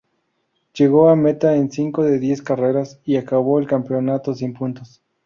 [0.73, 4.99] Llegó a meta en cinco de diez carreras, y acabó el campeonato sin puntos.